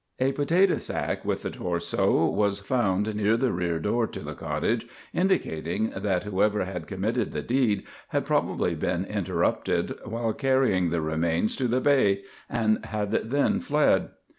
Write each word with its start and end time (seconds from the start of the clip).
A 0.17 0.31
potato 0.31 0.79
sack, 0.79 1.23
with 1.23 1.43
the 1.43 1.51
torso, 1.51 2.25
was 2.25 2.59
found 2.59 3.13
near 3.15 3.37
the 3.37 3.51
rear 3.51 3.77
door 3.77 4.07
to 4.07 4.19
the 4.21 4.33
cottage, 4.33 4.87
indicating 5.13 5.91
that 5.95 6.23
whoever 6.23 6.65
had 6.65 6.87
committed 6.87 7.33
the 7.33 7.43
deed 7.43 7.83
had 8.07 8.25
probably 8.25 8.73
been 8.73 9.05
interrupted 9.05 9.93
while 10.03 10.33
carrying 10.33 10.89
the 10.89 11.01
remains 11.01 11.55
to 11.57 11.67
the 11.67 11.81
bay; 11.81 12.23
and 12.49 12.83
had 12.87 13.11
then 13.11 13.59
fled. 13.59 14.09